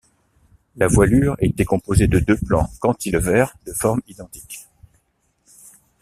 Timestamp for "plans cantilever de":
2.35-3.71